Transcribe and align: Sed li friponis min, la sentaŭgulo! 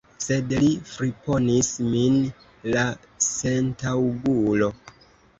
Sed 0.25 0.53
li 0.61 0.69
friponis 0.91 1.67
min, 1.89 2.15
la 2.77 2.85
sentaŭgulo! 3.25 4.71